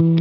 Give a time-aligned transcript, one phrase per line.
[0.00, 0.16] Selamat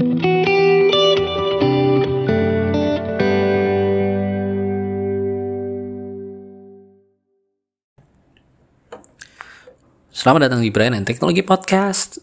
[10.52, 12.20] datang di Brand and Technology Podcast.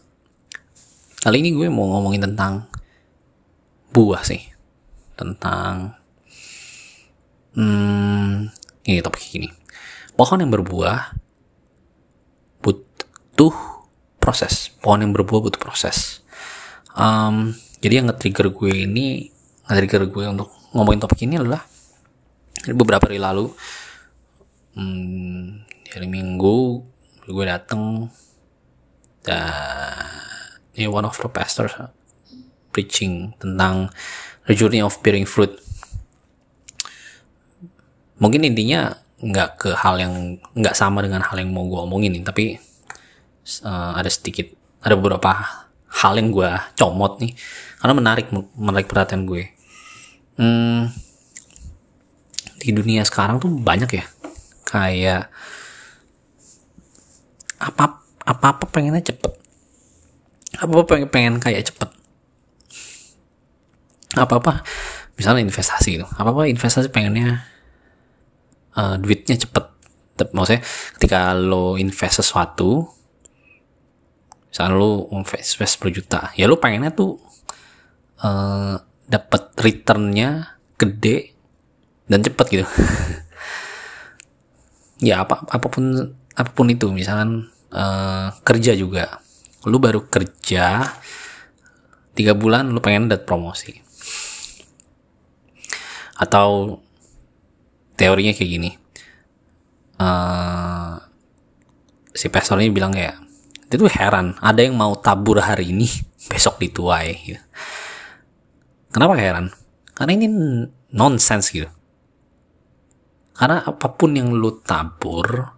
[1.17, 2.69] Kali ini gue mau ngomongin tentang
[3.89, 4.53] buah sih.
[5.17, 5.97] Tentang
[7.57, 8.53] hmm,
[8.85, 9.49] ini topik ini.
[10.13, 11.09] Pohon yang berbuah
[12.61, 13.81] butuh
[14.21, 14.69] proses.
[14.77, 16.21] Pohon yang berbuah butuh proses.
[16.97, 19.29] Um, jadi yang nge-trigger gue ini,
[19.69, 21.61] nge-trigger gue untuk ngomongin topik ini adalah
[22.73, 23.53] beberapa hari lalu,
[24.73, 25.61] hmm,
[25.93, 26.81] hari Minggu
[27.27, 28.07] gue dateng
[29.21, 30.07] dan
[30.73, 31.75] ini one of the pastors
[32.71, 33.91] preaching tentang
[34.49, 35.53] the journey of bearing fruit.
[38.17, 42.57] Mungkin intinya nggak ke hal yang nggak sama dengan hal yang mau gue omongin tapi
[43.65, 44.45] uh, ada sedikit
[44.85, 45.33] ada beberapa
[45.97, 47.33] hal yang gue comot nih.
[47.81, 49.49] Karena menarik menarik perhatian gue.
[50.37, 50.93] Hmm,
[52.61, 54.05] di dunia sekarang tuh banyak ya.
[54.67, 55.33] Kayak
[57.57, 59.33] apa apa apa pengennya cepet.
[60.57, 61.89] Apa apa pengen, pengen kayak cepet.
[64.17, 64.53] Apa apa
[65.17, 66.05] misalnya investasi gitu.
[66.17, 67.45] Apa apa investasi pengennya
[68.77, 69.65] uh, duitnya cepet.
[70.33, 70.61] Maksudnya
[70.97, 72.96] ketika lo invest sesuatu
[74.49, 77.19] misalnya lo invest, invest berjuta ya lo pengennya tuh
[78.21, 78.75] uh,
[79.07, 81.33] dapat returnnya gede
[82.07, 82.67] dan cepet gitu.
[84.97, 85.93] Ya apa apa pun
[86.33, 86.89] apa pun itu.
[86.89, 89.21] Misalkan uh, kerja juga.
[89.69, 90.89] Lu baru kerja
[92.17, 93.77] tiga bulan lu pengen dapat promosi.
[96.17, 96.81] Atau
[97.93, 98.71] teorinya kayak gini.
[100.01, 100.97] Uh,
[102.17, 103.21] si pastor ini bilang kayak
[103.67, 105.87] dia tuh heran ada yang mau tabur hari ini
[106.31, 107.41] besok dituai gitu.
[108.91, 109.51] kenapa heran?
[109.91, 110.27] Karena ini
[110.93, 111.67] nonsense gitu.
[113.37, 115.53] Karena apa pun yang lu tabur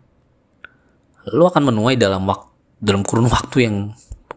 [1.29, 3.75] lo akan menuai dalam waktu dalam kurun waktu yang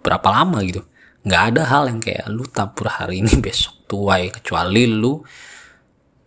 [0.02, 0.84] berapa lama gitu.
[1.22, 5.22] Nggak ada hal yang kayak lu tabur hari ini besok tuai kecuali lu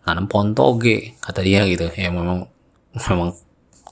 [0.06, 1.92] nanam pohon toge kata dia gitu.
[1.94, 2.48] Ya memang
[2.96, 3.36] memang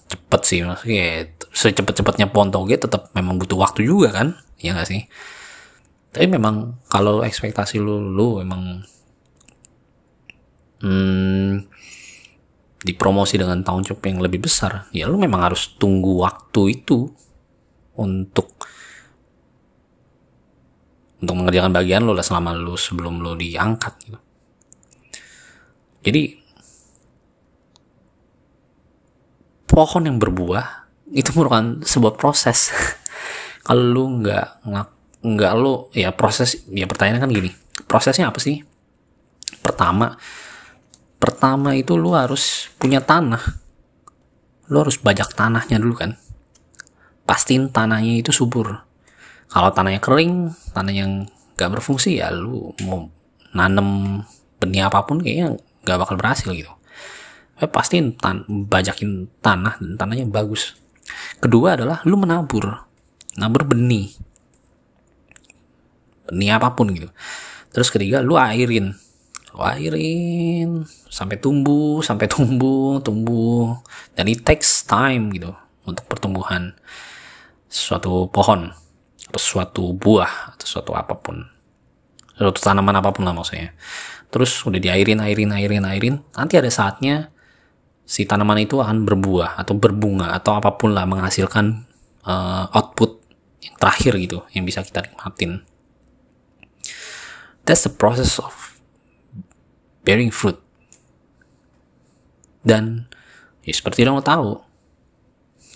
[0.09, 1.21] cepet sih maksudnya ya,
[1.55, 5.07] secepat-cepatnya pohon toge tetap memang butuh waktu juga kan ya nggak sih
[6.15, 8.87] tapi memang kalau ekspektasi lu lu memang
[10.79, 11.67] hmm,
[12.85, 17.09] dipromosi dengan tahun job yang lebih besar, ya lu memang harus tunggu waktu itu
[17.97, 18.53] untuk
[21.25, 24.21] untuk mengerjakan bagian lo lah selama lu sebelum lo diangkat gitu.
[26.05, 26.23] Jadi
[29.65, 30.84] pohon yang berbuah
[31.15, 32.75] itu merupakan sebuah proses.
[33.67, 34.67] Kalau lu nggak
[35.25, 37.55] nggak lu ya proses ya pertanyaan kan gini,
[37.87, 38.61] prosesnya apa sih?
[39.63, 40.19] Pertama,
[41.17, 43.41] pertama itu lu harus punya tanah.
[44.69, 46.19] Lu harus bajak tanahnya dulu kan.
[47.25, 48.85] Pastiin tanahnya itu subur.
[49.49, 51.25] Kalau tanahnya kering tanah yang
[51.55, 53.07] gak berfungsi ya lu mau
[53.55, 54.21] nanem
[54.59, 56.69] benih apa pun kayaknya gak bakal berhasil gitu.
[57.63, 60.84] Eh, pastiin tan bajakin tanah dan tanahnya bagus
[61.39, 62.71] kedua adalah lu menabur.
[63.35, 64.15] Nabur benih.
[66.31, 67.11] Benih apa pun gitu.
[67.75, 68.95] Terus ketiga lu airin.
[69.53, 70.87] Lo airin.
[71.11, 73.79] Sampai tumbuh sampai tumbuh tumbuh.
[74.15, 75.51] Dan it takes time gitu
[75.85, 76.73] untuk pertumbuhan
[77.67, 78.71] suatu pohon
[79.35, 81.43] atau suatu buah atau suatu apa pun.
[82.39, 83.75] Suatu tanaman apa pun lah maksudnya.
[84.31, 86.23] Terus udah diairin airin airin airin.
[86.39, 87.34] Nanti ada saatnya
[88.05, 91.89] si tanaman itu akan berbuah atau berbunga atau apa pun lah menghasilkan
[92.29, 93.21] uh, output
[93.65, 95.65] yang terakhir gitu yang bisa kita nikmatin
[97.65, 98.53] that's the process of
[100.05, 100.61] bearing fruit.
[102.65, 103.09] Dan
[103.65, 104.61] ya seperti lo tahu,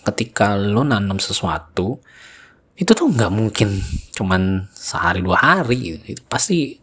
[0.05, 2.01] ketika lo nanam sesuatu,
[2.79, 3.81] itu tuh nggak mungkin
[4.15, 6.17] cuman sehari dua hari gitu.
[6.17, 6.77] Itu pasti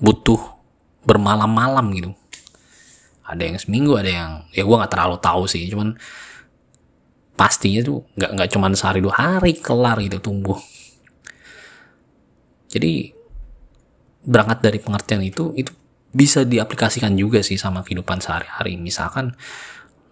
[0.00, 0.40] butuh
[1.04, 2.10] bermalam-malam gitu.
[3.26, 5.98] Ada yang seminggu, ada yang ya gue nggak terlalu tahu sih, cuman
[7.36, 10.58] pastinya tuh nggak nggak cuman sehari dua hari kelar gitu tumbuh.
[12.70, 13.12] Jadi
[14.26, 15.70] berangkat dari pengertian itu itu
[16.10, 19.36] bisa diaplikasikan juga sih sama kehidupan sehari-hari misalkan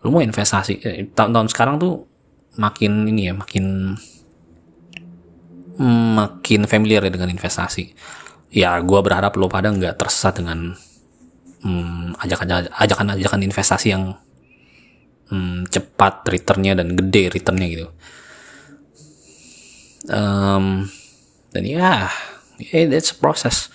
[0.05, 2.05] lu mau investasi eh, tahun-tahun sekarang tuh
[2.61, 3.97] makin ini ya makin
[6.15, 7.91] makin familiar ya dengan investasi
[8.55, 10.79] ya gue berharap lo pada nggak tersesat dengan
[11.65, 14.15] hmm, ajakan-ajakan investasi yang
[15.33, 17.89] hmm, cepat returnnya dan gede returnnya gitu.
[20.05, 20.85] Um,
[21.57, 22.13] dan ya
[22.61, 23.73] yeah, that's a process.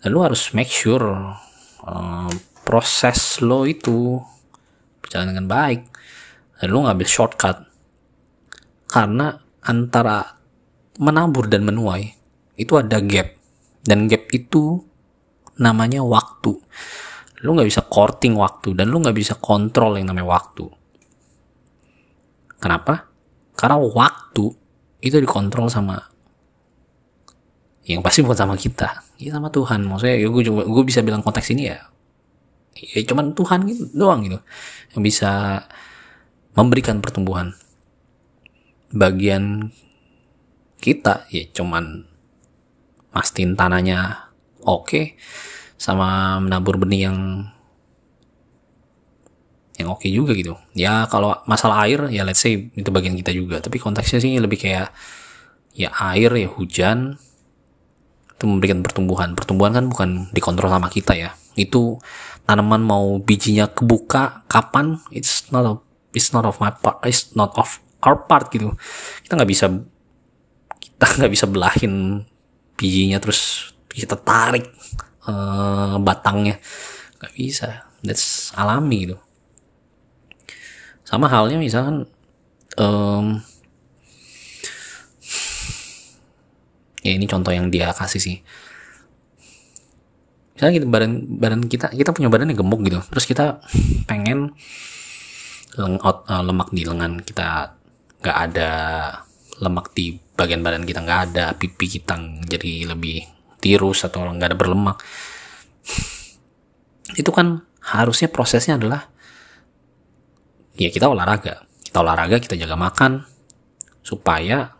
[0.00, 1.36] Dan lu harus make sure
[1.84, 2.30] uh,
[2.64, 4.16] proses lo itu
[5.04, 5.80] berjalan dengan baik.
[6.60, 7.68] Dan lu ngambil shortcut.
[8.88, 10.40] Karena antara
[10.96, 12.16] menabur dan menuai
[12.56, 13.36] itu ada gap.
[13.84, 14.80] Dan gap itu
[15.60, 16.56] namanya waktu
[17.40, 20.68] lu nggak bisa courting waktu dan lu nggak bisa kontrol yang namanya waktu.
[22.60, 23.08] Kenapa?
[23.56, 24.52] Karena waktu
[25.00, 25.96] itu dikontrol sama
[27.88, 29.02] yang pasti bukan sama kita.
[29.16, 29.82] Ya sama Tuhan.
[29.88, 31.80] Maksudnya ya gue coba gue bisa bilang konteks ini ya.
[32.76, 34.38] Ya cuman Tuhan gitu doang gitu.
[34.94, 35.30] Yang bisa
[36.52, 37.56] memberikan pertumbuhan.
[38.92, 39.72] Bagian
[40.80, 42.08] kita ya cuman
[43.12, 44.30] mastiin tanahnya
[44.64, 45.04] oke okay,
[45.80, 47.48] sama menabur benih yang
[49.80, 50.60] yang oke okay juga gitu.
[50.76, 53.64] Ya kalau masalah air ya let's say itu bagian kita juga.
[53.64, 54.92] Tapi konteksnya sih lebih kayak
[55.72, 57.16] ya air ya hujan
[58.36, 59.32] itu memberikan pertumbuhan.
[59.32, 61.32] Pertumbuhan kan bukan dikontrol sama kita ya.
[61.56, 61.96] Itu
[62.44, 65.80] tanaman mau bijinya kebuka kapan it's not of,
[66.12, 68.76] it's not of my part it's not of our part gitu.
[69.24, 69.72] Kita nggak bisa
[70.76, 72.20] kita nggak bisa belahin
[72.76, 74.68] bijinya terus kita tarik
[75.28, 76.56] uh, batangnya.
[77.20, 77.68] Nggak bisa.
[78.00, 79.16] That's alami gitu.
[81.04, 82.06] Sama halnya misalkan
[82.78, 83.42] um,
[87.02, 88.36] ya ini contoh yang dia kasih sih.
[90.54, 93.00] Misalnya gitu badan badan kita kita punya badan yang gemuk gitu.
[93.10, 93.64] Terus kita
[94.06, 94.54] pengen
[95.76, 97.74] lengot uh, lemak di lengan kita.
[98.20, 98.70] Nggak ada
[99.60, 101.00] lemak di bagian badan kita.
[101.02, 102.16] Nggak ada pipi kita
[102.46, 104.98] jadi lebih tirus atau nggak ada berlemak.
[107.20, 109.06] Itu kan harusnya prosesnya adalah
[110.74, 111.68] ya kita olahraga.
[111.84, 113.24] Kita olahraga kita jaga makan
[114.00, 114.72] supaya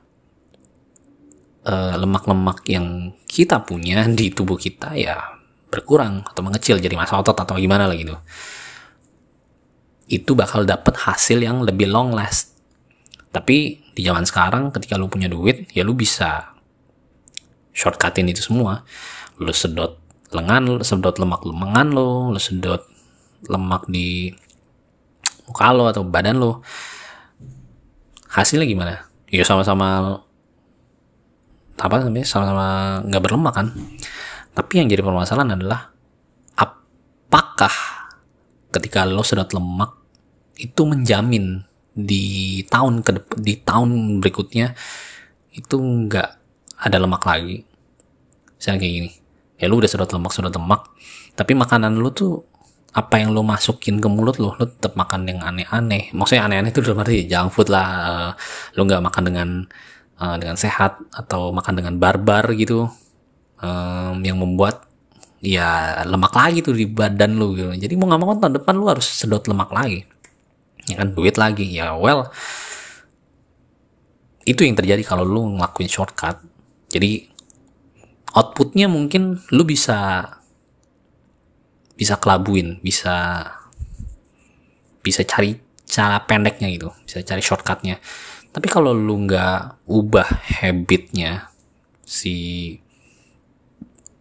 [1.69, 5.21] eh, lemak-lemak yang kita punya di tubuh kita ya
[5.71, 8.17] berkurang atau mengecil jadi masa otot atau gimana lah gitu.
[10.11, 12.59] Itu bakal dapat hasil yang lebih long last.
[13.31, 16.51] Tapi di zaman sekarang ketika lu punya duit ya lu bisa
[17.75, 18.85] shortcutin itu semua.
[19.41, 20.01] Lu sedot
[20.31, 22.87] lengan lu sedot lemak lengan lo lu sedot
[23.51, 24.31] lemak di
[25.51, 26.63] muka lo atau badan lo
[28.31, 29.11] hasilnya gimana?
[29.31, 30.19] Ya sama-sama
[31.81, 33.69] apa namanya sama-sama nggak berlemak kan?
[34.55, 35.91] Tapi yang jadi permasalahan adalah
[36.55, 37.75] apakah
[38.71, 39.99] ketika lo sedot lemak
[40.61, 44.77] itu menjamin di tahun ke di tahun berikutnya
[45.51, 46.40] itu nggak
[46.81, 47.63] ada lemak lagi
[48.57, 49.11] misalnya kayak gini
[49.61, 50.89] ya lu udah sedot lemak sedot lemak
[51.37, 52.51] tapi makanan lu tuh
[52.91, 56.11] apa yang lo masukin ke mulut lo, lo tetap makan yang aneh-aneh.
[56.11, 57.87] Maksudnya aneh-aneh itu dalam arti junk food lah.
[57.87, 58.31] Uh,
[58.75, 59.49] lo nggak makan dengan
[60.19, 62.91] uh, dengan sehat atau makan dengan barbar gitu,
[63.63, 64.91] um, yang membuat
[65.39, 67.71] ya lemak lagi tuh di badan lo gitu.
[67.79, 70.03] Jadi mau nggak mau tahun depan lo harus sedot lemak lagi,
[70.91, 71.71] ya kan duit lagi.
[71.71, 72.27] Ya well,
[74.43, 76.43] itu yang terjadi kalau lo ngelakuin shortcut.
[76.91, 77.31] Jadi
[78.35, 80.27] outputnya mungkin lo bisa
[81.95, 83.45] bisa kelabuin bisa
[85.05, 88.03] bisa cari cara pendeknya gitu bisa cari shortcutnya.
[88.51, 90.27] Tapi kalau lu nggak ubah
[90.61, 91.51] habitnya
[92.03, 92.75] si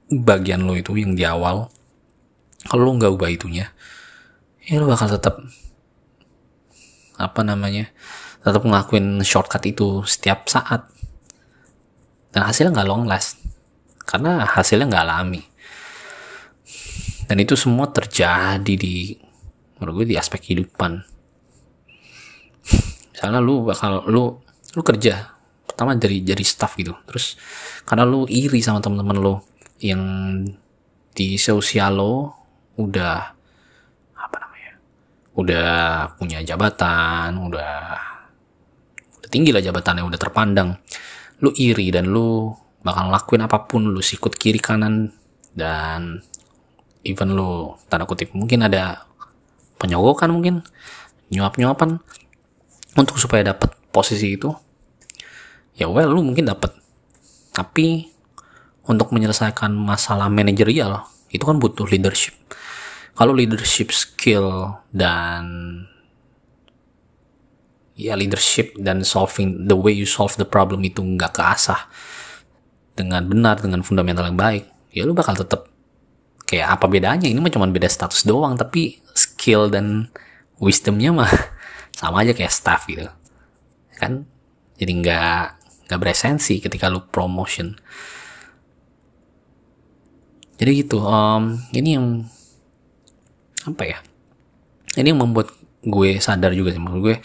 [0.09, 1.69] bagian lo itu yang di awal
[2.65, 3.69] kalau lu nggak ubah itunya
[4.65, 5.41] ya lu bakal tetap
[7.17, 7.89] apa namanya
[8.45, 10.85] tetap ngelakuin shortcut itu setiap saat
[12.29, 13.41] dan hasilnya nggak long last.
[14.05, 15.41] Karena hasilnya nggak alami.
[17.29, 19.13] Dan itu semua terjadi di
[19.77, 20.97] menurut gue di aspek kehidupan.
[23.13, 24.41] Misalnya lu bakal lu
[24.73, 26.97] lu kerja pertama dari jadi staff gitu.
[27.05, 27.37] Terus
[27.85, 29.35] karena lu iri sama teman-teman lu
[29.79, 30.03] yang
[31.13, 32.15] di sosial lo
[32.79, 33.17] udah
[34.15, 34.71] apa namanya
[35.35, 35.71] udah
[36.15, 37.75] punya jabatan udah
[39.19, 40.79] udah tinggi lah jabatannya udah terpandang
[41.39, 42.51] lu iri dan lu
[42.83, 45.11] bakal lakuin apa pun lu sikut kiri kanan
[45.55, 46.23] dan
[47.03, 49.07] even lo tanda kutip mungkin ada
[49.79, 50.63] penyogokan mungkin
[51.31, 51.99] nyuap-nyuapan
[52.99, 54.51] untuk supaya dapat posisi itu
[55.79, 56.75] ya well lu mungkin dapat
[57.55, 58.07] tapi
[58.89, 62.33] untuk menyelesaikan masalah manajerial itu kan butuh leadership.
[63.13, 65.43] Kalau leadership skill dan
[67.99, 71.91] ya leadership dan solving the way you solve the problem itu nggak keasah
[72.95, 74.63] dengan benar dengan fundamental yang baik
[74.95, 75.67] ya lu bakal tetap
[76.49, 77.29] kayak apa bedanya?
[77.29, 80.09] Ini mah cuma beda status doang tapi skill dan
[80.57, 81.29] wisdomnya mah
[81.99, 83.05] sama aja kayak staff gitu.
[83.93, 84.25] Kan
[84.81, 85.45] jadi nggak
[85.85, 87.77] nggak beresensi ketika lu promotion.
[90.57, 92.25] Jadi gitu um, ini yang
[93.69, 93.97] apa ya?
[94.97, 95.53] Ini yang membuat
[95.85, 97.17] gue sadar juga sih menurut gue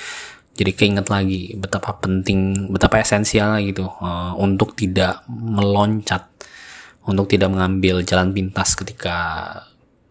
[0.54, 6.30] jadi keinget lagi betapa penting betapa esensial gitu uh, untuk tidak meloncat
[7.04, 9.16] untuk tidak mengambil jalan pintas ketika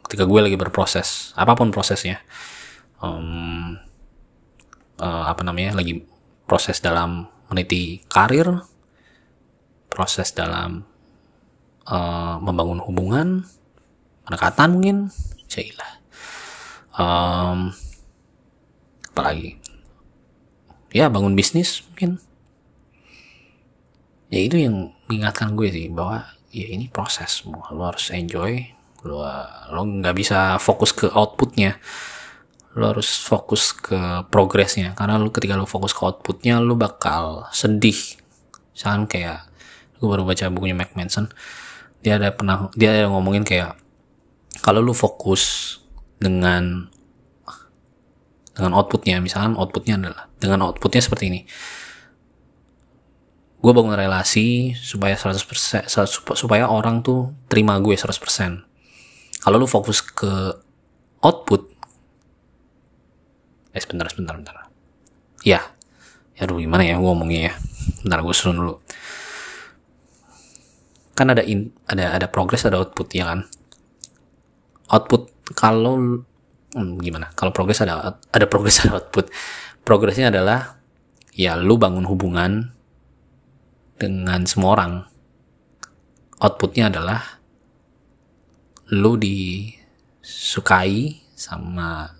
[0.05, 2.21] ketika gue lagi berproses apa pun prosesnya.
[3.03, 3.79] Um,
[4.99, 6.03] uh, apa namanya lagi
[6.47, 8.63] proses dalam meniti karir
[9.91, 10.83] proses dalam
[11.87, 13.27] uh, membangun hubungan
[14.23, 14.97] pendekatan mungkin
[15.51, 15.91] cailah
[16.97, 17.69] um,
[19.13, 19.62] apalagi
[20.93, 22.21] ya bangun bisnis mungkin.
[24.29, 27.73] Ya itu yang mengingatkan gue sih bahwa ya ini proses semua.
[27.73, 28.61] Lo harus enjoy
[29.03, 29.19] lo
[29.73, 31.81] lo nggak bisa fokus ke outputnya.
[32.77, 34.93] Lo harus fokus ke progresnya.
[34.93, 37.97] Karena lo ketika lo fokus ke outputnya lo bakal sedih.
[38.73, 39.49] Misalkan kayak
[39.97, 41.29] gue baru baca bukunya Mac Manson.
[42.05, 43.77] Dia ada pernah dia ada ngomongin kayak
[44.61, 45.75] kalau lo fokus
[46.21, 46.92] dengan
[48.53, 49.17] dengan outputnya.
[49.19, 51.41] Misalkan outputnya adalah dengan outputnya seperti ini.
[53.63, 55.87] Gue bangun relasi supaya 100%
[56.35, 58.73] supaya orang tuh terima gue 100%
[59.43, 60.31] kalau lu fokus ke
[61.23, 61.67] output
[63.75, 64.55] eh sebentar sebentar sebentar.
[65.43, 65.59] Ya.
[66.33, 67.53] Ya aduh gimana ya gue ngomongnya ya?
[68.05, 68.75] Bentar gue susun dulu.
[71.13, 73.45] Kan ada in, ada ada progres ada output ya kan?
[74.89, 76.23] Output kalau
[76.73, 77.29] hmm, gimana?
[77.33, 79.29] Kalau progres ada ada progres ada output.
[79.83, 80.77] Progresnya adalah
[81.33, 82.73] ya lu bangun hubungan
[83.97, 84.93] dengan semua orang.
[86.43, 87.39] Outputnya adalah
[88.91, 92.11] lu disukai sama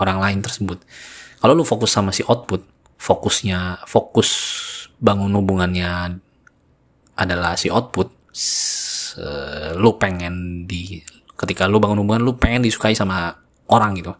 [0.00, 0.80] orang lain tersebut.
[1.40, 2.64] Kalau lu fokus sama si output
[3.00, 4.30] fokusnya fokus
[5.00, 6.20] bangun hubungannya
[7.16, 8.12] adalah si output
[9.80, 11.00] lu pengen di
[11.36, 13.32] ketika lu bangun hubungan lu pengen disukai sama
[13.70, 14.12] orang gitu.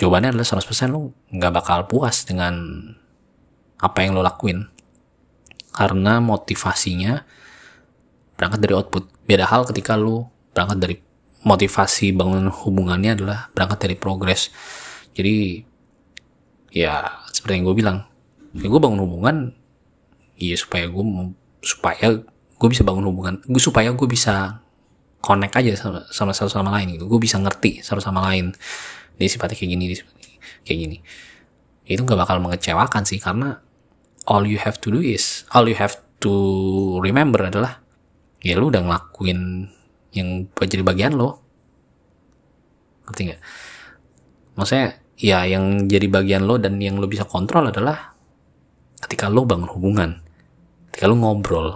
[0.00, 2.54] Jawabannya adalah 100% lu nggak bakal puas dengan
[3.78, 4.66] apa yang lo lakuin.
[5.72, 7.22] Karena motivasinya
[8.34, 9.04] berangkat dari output.
[9.28, 10.96] Beda hal ketika lo berangkat dari
[11.46, 14.50] motivasi bangun hubungannya adalah berangkat dari progres.
[15.12, 15.62] Jadi
[16.72, 17.98] ya seperti yang gue bilang
[18.56, 19.36] ya gue bangun hubungan
[20.40, 21.04] iya supaya gue
[21.60, 22.24] supaya
[22.56, 24.61] gue bisa bangun hubungan gue supaya gue bisa
[25.22, 27.06] connect aja sama, satu sama lain gitu.
[27.06, 28.50] Gue bisa ngerti satu sama lain.
[29.16, 30.02] Dia sifatnya kayak gini dia
[30.66, 30.98] kayak gini.
[31.86, 33.62] Itu nggak bakal mengecewakan sih karena
[34.26, 36.34] all you have to do is all you have to
[36.98, 37.82] remember adalah
[38.42, 39.70] ya lu udah ngelakuin
[40.10, 41.38] yang jadi bagian lo.
[43.06, 43.40] Ngerti nggak?
[44.58, 48.10] Maksudnya ya yang jadi bagian lo dan yang lo bisa kontrol adalah
[48.98, 50.18] ketika lo bangun hubungan
[50.90, 51.68] ketika lo ngobrol.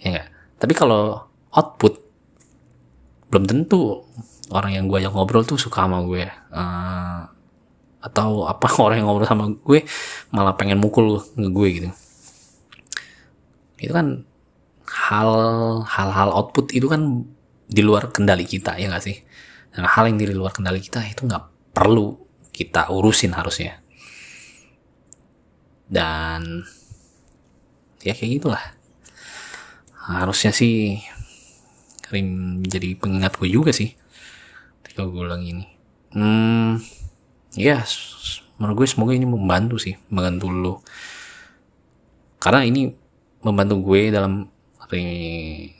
[0.00, 0.28] Ya nggak?
[0.64, 2.02] Tapi kalau output.
[3.30, 4.04] Belum tentu
[4.50, 6.26] orang yang gue ajak ngobrol tuh suka sama gue.
[6.50, 7.22] Uh,
[8.04, 9.80] atau apa orang yang ngobrol sama gue
[10.34, 11.90] malah pengen mukul gue gitu.
[13.80, 14.26] Itu kan
[14.84, 15.30] hal
[15.88, 17.24] hal-hal output itu kan
[17.64, 19.16] di luar kendali kita ya gak sih?
[19.74, 22.14] Dan hal yang di luar kendali kita itu nggak perlu
[22.54, 23.82] kita urusin harusnya.
[25.90, 26.62] Dan
[28.06, 28.64] ya kayak gitulah.
[30.04, 31.02] Harusnya sih
[32.14, 33.92] Rim jadi pengingat gue juga sih
[34.86, 35.66] ketika gue ulang ini.
[36.14, 36.78] Hmm
[37.54, 37.82] ya
[38.58, 40.74] menurut gue semoga ini membantu sih membantu lo.
[42.38, 42.92] Karena ini
[43.42, 44.46] membantu gue dalam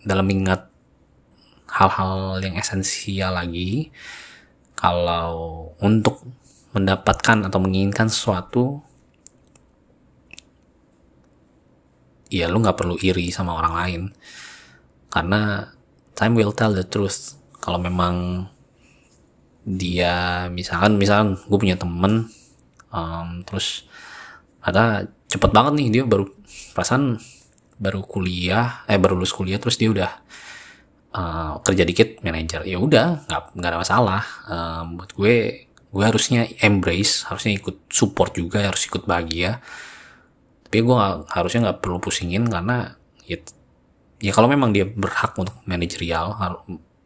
[0.02, 0.66] dalam ingat
[1.70, 3.90] hal-hal yang esensial lagi.
[4.74, 6.26] Kalau untuk
[6.74, 8.82] mendapatkan atau menginginkan sesuatu
[12.26, 14.02] ya lu nggak perlu iri sama orang lain.
[15.06, 15.70] Karena
[16.14, 17.36] time will tell the truth.
[17.58, 18.46] Kalau memang
[19.64, 22.28] dia misalkan misalkan gue punya temen
[22.92, 23.88] um, terus
[24.60, 26.28] ada cepet banget nih dia baru
[26.76, 27.16] perasaan
[27.80, 30.10] baru kuliah eh baru lulus kuliah terus dia udah
[31.16, 32.62] uh, kerja dikit manajer.
[32.68, 34.22] Ya udah nggak nggak ada masalah.
[34.46, 35.34] Um, buat gue
[35.94, 39.62] gue harusnya embrace harusnya ikut support juga harus ikut bahagia.
[40.66, 42.98] Tapi gue gak, harusnya nggak perlu pusingin karena
[43.30, 43.38] ya,
[44.24, 46.32] ya kalau memang dia berhak untuk manajerial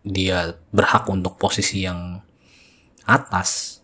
[0.06, 2.22] dia berhak untuk posisi yang
[3.02, 3.82] atas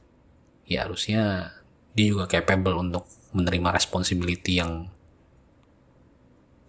[0.71, 1.51] ya harusnya
[1.99, 4.87] dia juga capable untuk menerima responsibility yang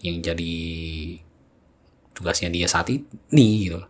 [0.02, 0.56] yang jadi
[2.18, 3.82] tugasnya dia saat ini gitu.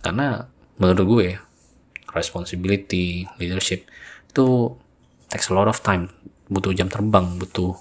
[0.00, 1.28] Karena menurut gue
[2.12, 3.84] responsibility leadership
[4.28, 4.76] itu
[5.28, 6.08] takes a lot of time.
[6.48, 7.76] Butuh jam terbang butuh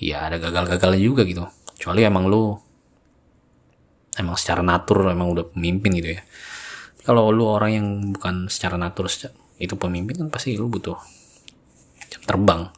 [0.00, 1.44] ya ada gagal-gagalnya juga gitu.
[1.76, 2.56] Kecuali emang lu
[4.16, 6.22] emang secara natur emang udah pemimpin gitu ya.
[7.04, 9.08] Kalau lu orang yang bukan secara natur
[9.60, 10.96] itu pemimpin kan pasti lu butuh
[12.08, 12.72] jam terbang.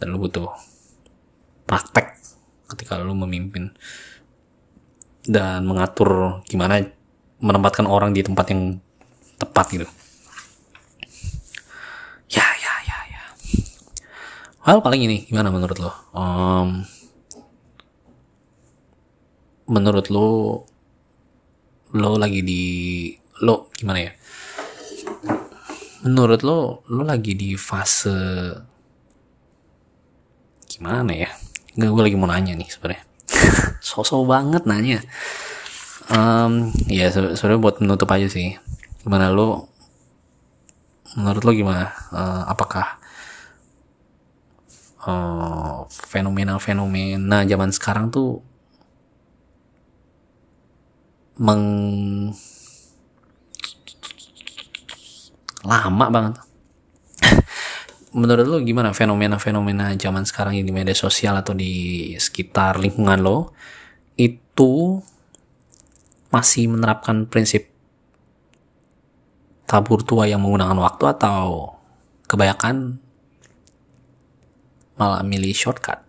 [0.00, 0.48] Dan lu butuh
[1.68, 2.16] praktek
[2.72, 3.76] ketika lu memimpin.
[5.20, 6.80] Dan mengatur gimana
[7.40, 8.80] menempatkan orang di tempat yang
[9.40, 9.86] tepat gitu
[12.30, 13.22] ya ya ya ya
[14.70, 15.90] hal paling ini gimana menurut lo?
[16.14, 16.86] Um,
[19.66, 20.28] menurut lo
[21.90, 22.62] lo lagi di
[23.42, 24.12] lo gimana ya?
[26.06, 28.14] Menurut lo lo lagi di fase
[30.70, 31.30] gimana ya?
[31.74, 33.02] Gue lagi mau nanya nih sebenarnya.
[33.82, 35.02] Sosok banget nanya.
[36.14, 38.54] Um, ya sebenarnya buat menutup aja sih.
[39.02, 39.66] Gimana lo?
[41.18, 41.90] Menurut lo gimana?
[42.14, 42.99] Uh, apakah
[45.00, 48.44] fenomena fenomena-fenomena zaman sekarang tuh
[51.40, 51.64] meng
[55.64, 56.34] lama banget.
[58.20, 63.56] Menurut lo gimana fenomena-fenomena zaman sekarang ini di media sosial atau di sekitar lingkungan lo
[64.20, 65.00] itu
[66.28, 67.72] masih menerapkan prinsip
[69.64, 71.78] tabur tua yang menggunakan waktu atau
[72.26, 72.98] kebanyakan
[75.00, 76.04] malah milih shortcut.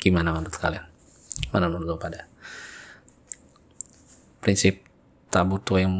[0.00, 0.88] Gimana menurut kalian?
[1.52, 2.24] Mana menurut pada
[4.40, 4.80] prinsip
[5.28, 5.92] tabur tua yang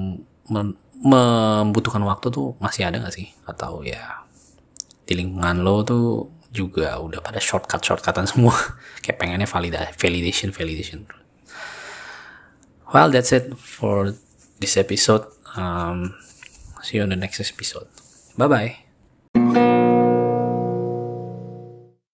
[0.97, 3.29] membutuhkan waktu tuh masih ada gak sih?
[3.45, 4.25] Atau ya
[5.05, 8.57] di lingkungan lo tuh juga udah pada shortcut shortcutan semua.
[9.05, 11.05] Kayak pengennya validasi validation validation.
[12.97, 14.17] Well that's it for
[14.57, 15.29] this episode.
[15.53, 16.17] Um,
[16.81, 17.93] see you on the next episode.
[18.41, 18.86] Bye bye